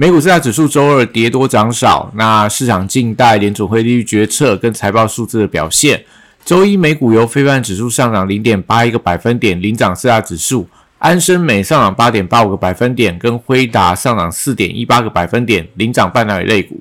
[0.00, 6.02] 美股四大指数周二跌多涨少，那市场静待联储会利率决策跟财报数字的表现。
[6.42, 10.64] 周一美股由非半指数上涨零点八一个百分点，领涨四大指数；
[10.96, 16.80] 安生美上涨八点八五个百分点，跟辉达上涨四点一八个百分点，领涨半导体类股。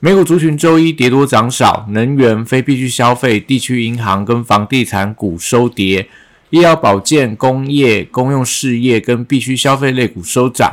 [0.00, 6.06] 美股族群周一跌多涨少，能源、非必需消费、地区银行跟房地产股收跌，
[6.50, 10.70] 医疗保健、工业、公用事业跟必需消费类股收涨。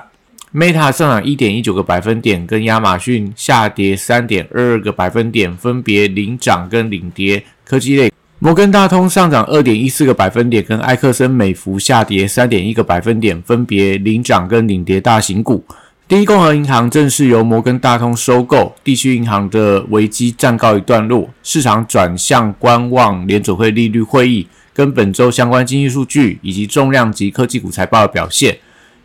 [0.56, 7.44] Meta 上涨一点一九个百分点，跟亚马逊下跌三点二二个百分点，分别领涨跟领跌。
[7.66, 15.02] 科技类，摩根大通上涨二点一四个百分点，跟埃克森美孚下跌三点一个百分点，分别领涨跟领跌。
[15.02, 15.62] 大型股，
[16.08, 28.58] 第一共和银行正式由摩根大通收购，地区银行的危机暂告一段落，市场转向观望联储会利率会议跟本周相关经济数据以及重量级科技股财报的表现。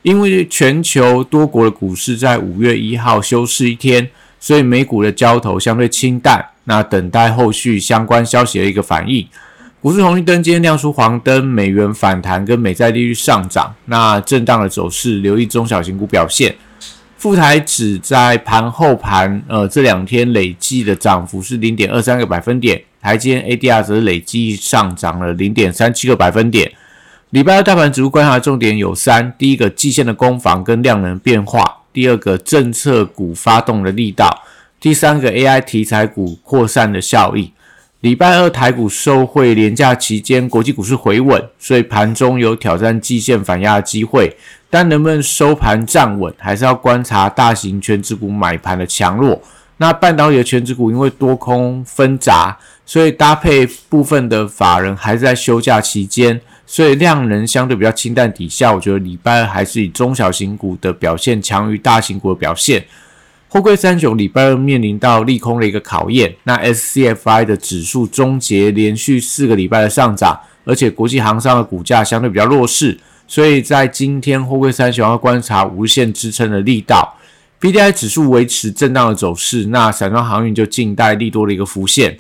[0.03, 6.45] 因为全球多国的股市在五月一号休市一天，所以美股的交投相对清淡。
[6.65, 9.27] 那等待后续相关消息的一个反应。
[9.83, 13.75] 股市红绿灯今天亮出黄灯，美元反弹跟美债利率上涨。
[13.87, 16.55] 那震荡的走势，留意中小型股表现。
[17.17, 22.81] 富台指在盘后盘，呃，这两天累计的涨幅是零点二三个百分点。
[23.03, 26.71] 台积 ADR 则累计上涨了零点三七个百分点。
[27.31, 34.27] 礼拜二大盘指数观察重点有三：第一个，季线的攻防跟量能变化；第二个，政策股发动的力道；
[34.81, 37.53] 第三个，AI 题材股扩散的效益。
[38.01, 44.37] 礼拜二台股受惠廉价期间，国际股市回稳，所以盘中有挑战季线反压的机会。
[44.69, 49.41] 但能不能收盘站稳，还是要观察大型全指股买盘的强弱。
[49.77, 52.59] 那半导体的全指股因为多空分杂，
[52.91, 56.41] 所以搭配部分的法人还是在休假期间。
[56.67, 62.85] 所以量能相对比较清淡底下，我觉得礼拜二还是以中小型股的表现强于大型股的表现。
[63.49, 77.17] 货柜三雄礼拜二面临到利空的一个考验，那 SCFI 的指数终结连续四个礼拜的上涨，而且国际航商的股价相对比较弱势，所以在今天货柜三雄要观察无限支撑的力道。
[77.61, 82.19] BDI 指数维持震荡的走势，那散装航运就静待利多的一个浮现。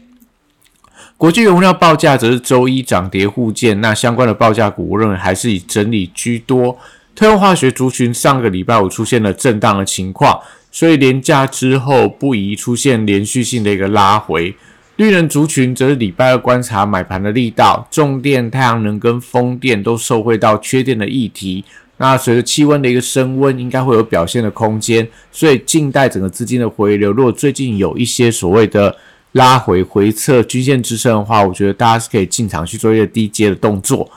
[1.21, 6.79] 国际原料报价则是周一涨跌互见，那相关的报价股，我认为还是以整理居多。
[7.15, 10.41] 特用化学族群上个礼拜五出现了震荡的情况，
[10.73, 14.55] 所以连价之后不宜出现连续性的一个拉回。
[14.97, 21.63] 绿能族群则是礼拜二观察买盘的力道，重电、太阳能跟风电都受惠到缺电的议题。
[21.99, 27.13] 那随着气温的一个升温，应该会有表现的空间，所以静待整个资金的回流。
[27.13, 28.97] 如果最近有一些所谓的，
[29.33, 34.11] 拉回回测均线支撑的话，我觉得大家是可以进场去做一个低阶的动作。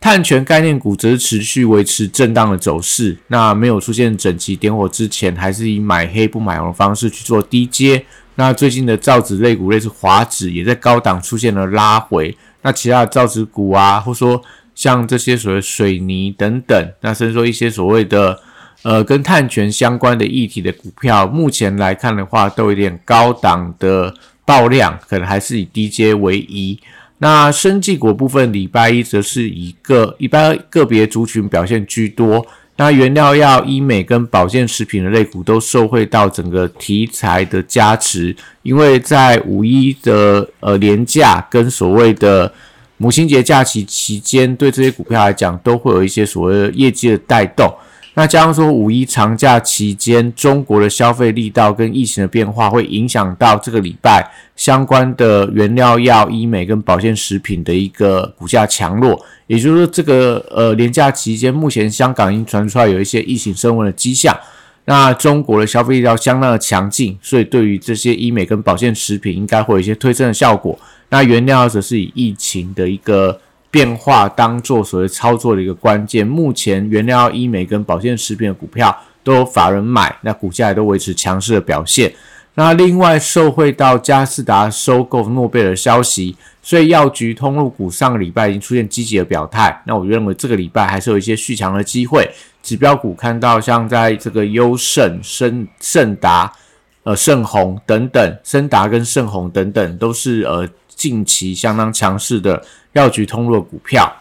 [0.00, 8.04] 碳权概念股则是持续维持震荡的走势，那没有出现整齐点火之前，还是以买黑不买红的方式去做低阶。
[8.34, 12.36] 那最近的造纸类股，类似华纸，也在高档出现了拉回。
[12.60, 14.42] 那其他的造纸股啊，或说
[14.74, 18.38] 像这些所谓水泥等等，那甚至说一些所谓的
[18.82, 24.14] 呃跟碳权相关的议题的股票，目前来看的话，都有点高档的。
[24.44, 26.78] 爆量可能还是以低阶为宜。
[27.18, 32.44] 那生技股部分，礼拜一则是一个一般个别族群表现居多。
[32.76, 42.52] 那原料药、医美跟保健食品的类股都受惠到整个题材的加持，因为在五一的呃年假跟所谓的
[42.96, 47.72] 母亲节假期期间，对这些股票来讲都会有一些所谓的业绩的带动。
[48.16, 59.20] 那加上说五一长假期间，中国的消费力道跟疫情的变化，会影响到这个礼拜相关的原料药、医美跟保健食品的一个股价强弱。
[59.48, 64.38] 也就是说，这个呃年假期间，目前香港已经传出来有一些疫情升温的迹象。
[64.84, 70.78] 那中国的消费力道相当的强劲，所以对于这些医美跟保健食品，应该会有一些推升的效果。
[71.08, 73.40] 那原料则是以疫情的一个。
[73.74, 76.24] 变化当做所谓操作的一个关键。
[76.24, 82.14] 目前原料医美跟保健食品的股票都有法人买，那股价也都维持强势的表现。
[82.54, 89.82] 那另外受惠到嘉士达收购诺贝尔消息，所以药局通路股上个礼拜已经出现积极的表态。
[89.84, 92.30] 那我认为这个礼拜还是有一些续强的机会。
[92.62, 96.52] 指标股看到像在这个优胜、盛盛达、
[97.02, 104.12] 呃盛虹等等，盛达跟盛虹等等都是呃近期相当强势的药局通路股票。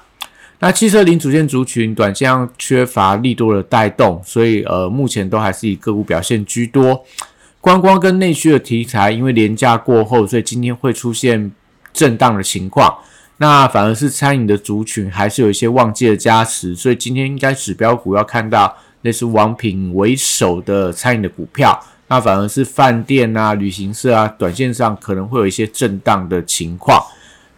[0.59, 7.03] 那汽车零组件族群短线上缺乏利多的带动，所以呃目前都还是以个股表现居多。
[7.59, 11.51] 观光跟内需的题材，因为廉价过后，所以今天会出现
[11.91, 12.97] 震荡的情况。
[13.37, 21.77] 那反而是餐饮的族群还是有一些旺季的加持，所以今天应该指标股要看到类似王品为首的餐饮的股票。
[22.07, 27.01] 那反而是饭店啊、旅行社啊，短线上可能会有一些震荡的情况。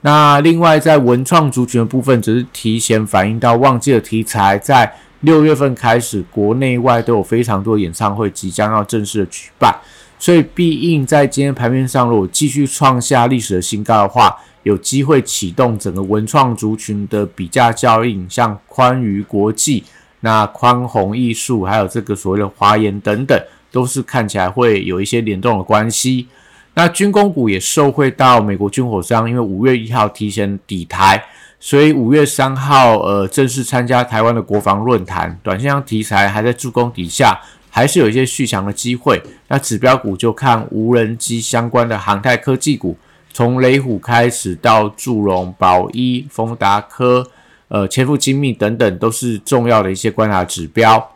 [0.05, 9.75] 那另外在文创族群的部分，只是提前反映到旺季的题材，在六月份开始，国内外都有非常多演唱会即将要正式的举办。
[10.19, 19.83] 所以必应在今天盘面上，如果继续创下历史的新高的话，有机会启动整个文创族群的比价效应，像宽娱国际、
[20.19, 23.35] 那宽宏艺术，还有这个所谓的华研等等，
[23.71, 26.27] 都是看起来会有一些联动的关系。
[26.75, 31.25] 那军工股也受惠到美国军火商，因为五月一号提前抵台，
[31.60, 37.42] 所以五月三号呃正式参加台湾的国防论坛，短线上题材还在助攻底下。
[37.68, 39.22] 还是有一些续强的机会。
[39.50, 42.98] 那指标股就看无人机相关的航太科技股，
[43.33, 47.30] 从雷虎开始到祝融、宝一、丰达科、
[47.68, 51.14] 呃千富精密等等，都是重要的一些观察指标。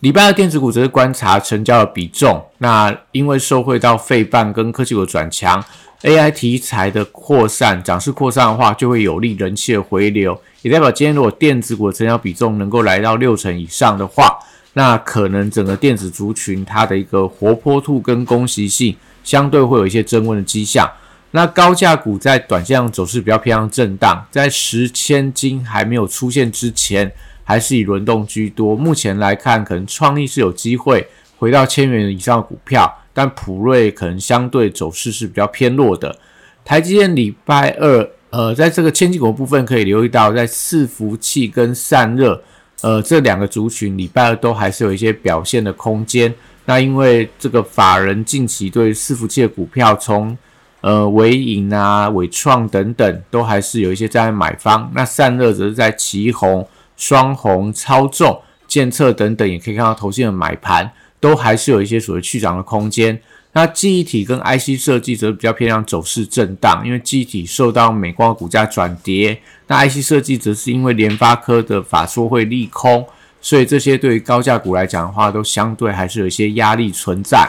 [0.00, 2.44] 礼拜二电子股则是观察成交的比重。
[2.58, 5.64] 那因为受惠到费半跟科技股转强
[6.02, 14.38] ，AI 题材的扩散，涨势扩散的话，就会有利人气的回流，也代表今天如果电子股成交比重能够来到六成以上的话。
[14.74, 18.94] 那可能整个电子族群它的一个活泼度跟攻击性
[19.24, 20.88] 相对会有一些增温的迹象。
[21.32, 27.10] 那高价股在短线上走势比较偏向震荡，在十千金还没有出现之前，
[27.48, 28.76] 还是以轮动居多。
[28.76, 31.08] 目前来看，可能创意是有机会
[31.38, 36.14] 回到千元以上的股票，但普瑞可能相对走势是比较偏弱的。
[36.62, 42.42] 台积电礼拜二，呃，在这个千金股部分可以留意到，在伺服器跟散热。
[42.82, 46.32] 呃，这两个族群礼拜二都还是有一些表现的空间。
[46.66, 50.36] 那因为这个法人近期对伺服器的股票，从
[50.82, 54.92] 呃伟影啊、伟创等等，都还是有一些在买方。
[54.94, 56.68] 那散热则是在旗红、
[56.98, 63.18] 双红、超重、建测等等，也可以看到头线的买盘，都还是有一些所谓去涨的空间。
[63.52, 73.06] 那记忆体跟 IC 设计则比较偏向走势震荡，因为记忆体受到美光股价转跌，那 IC 设计则是因为联发科的法说会利空，
[73.40, 77.48] 所以这些对于高价股来讲的话，都相对还是有一些压力存在。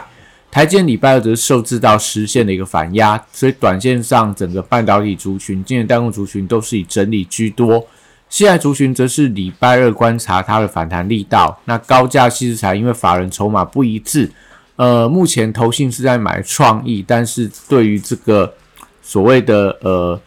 [0.49, 7.85] 台积礼拜二则受制到实现的一个反压，所以短线上整个半导体族群、今年代工族群都是以整理居多。
[8.29, 11.59] 现在族群则是礼拜二观察它的反弹力道。
[11.65, 14.31] 那高价稀材因为法人筹码不一致。
[14.75, 18.53] 呃，目前投信是在买创意，但是对于这个
[19.01, 20.17] 所谓的呃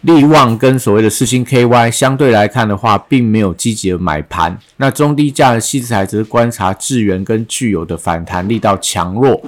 [0.00, 4.56] 利旺跟所谓的四星 KY 相对来看的话，并没有积极的买盘。
[4.78, 9.42] 那中低价的细资材则是观察智源跟具有的反弹力道强弱。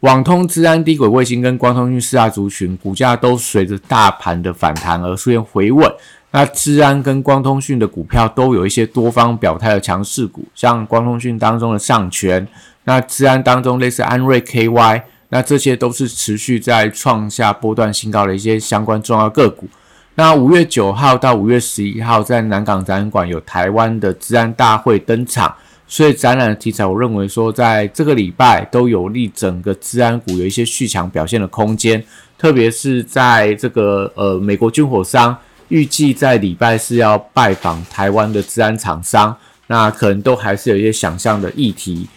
[0.00, 5.90] 网通、资安、低轨卫星跟光通讯四大族群股价都随着大盘的反弹而出现回稳。
[6.32, 12.46] 那资安跟光通讯的股票都有一些多方表态的强势股，像光通讯当中的上权。
[12.84, 19.66] 那治安当中，类似安瑞 KY，那这些都是持续在创下波段新高的一些相关重要个股。
[20.14, 25.54] 那五月九号到五月十一号，在南港展览馆有台湾的治安大会登场，
[25.86, 32.02] 所以展览的题材，我认为说在这个礼拜都有利整个治安股有一些续强表现的空间，
[32.38, 35.36] 特别是在这个呃美国军火商
[35.68, 42.08] 预计在礼拜四要拜访台湾的治安厂商，那可能都还是有一些想象的议题。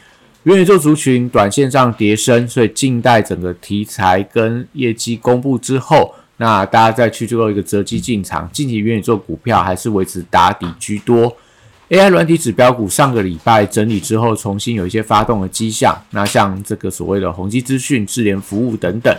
[0.43, 8.49] 元宇宙族群短线上跌升，所以静待整个题材跟业绩公布之后，那大家再去做一个择机进场。
[8.53, 11.35] 近期元宇宙股票还是维持打底居多。
[11.89, 15.99] AI 软体指标股上个礼拜整理之后，重新有一些发动的迹象。
[16.11, 19.11] 那像这个所谓的宏基资讯、智联服务等等，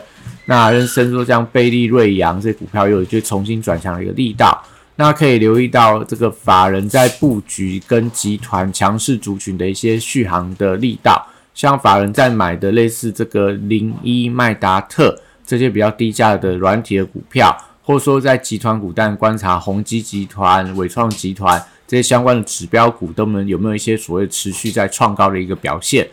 [0.44, 4.62] 那跟深说像贝利、瑞阳这些股票又有一些重新转向的一个力道。
[4.94, 21.60] 那可以留意到这个法人在布局跟集团强势族群的一些续航的力道，像法人在买的类似这个零一麦达特这些比较低价的软体的股票，或者说在集团股但观察宏基集团、伟创集团
[21.90, 26.08] 这些相关的指标股，都能有没有一些所谓持续在创高的一个表现？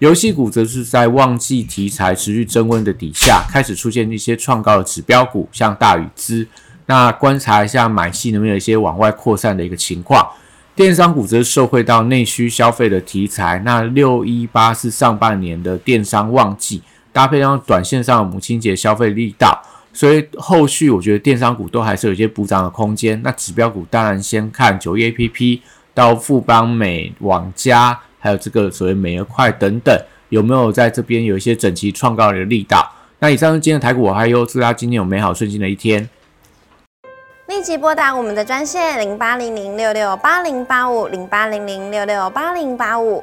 [0.00, 6.44] 游戏股则是在旺季题材持续增温的底下，开始出现一些创高的指标股，像大宇资。
[6.86, 10.28] 那观察一下买气能不能有一些往外扩散的一个情况。
[10.74, 13.62] 电商股则受惠到内需消费的题材。
[13.64, 23.20] 那六一八是上半年的电商旺季，搭配上短线上的母亲节消费力道，所以后续我觉得电商股都还是有一些补涨的空间。
[23.22, 29.94] 那指标股当然先看九一 A P P 到富邦美、网家，还有这个所谓美而快等等，
[30.30, 32.90] 有没有在这边有一些整齐创高的力道？
[33.18, 36.08] 那以上是今天的台股，我还有祝大家今天有美好顺心的一天。
[37.48, 43.22] 立即拨打我们的专线零八零零六六八零八五零八零零六六八零八五。